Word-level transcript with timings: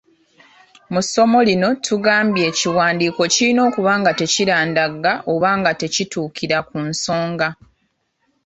Mu 0.93 1.01
ssomo 1.05 1.39
lino 1.47 1.69
tugambye 1.85 2.43
ekiwandiiko 2.51 3.21
kirina 3.33 3.61
okuba 3.69 3.91
nga 3.99 4.11
tekirandagga 4.19 5.13
oba 5.33 5.49
nga 5.59 5.71
kituukira 5.79 6.57
ku 6.67 6.77
nsonga. 6.89 7.47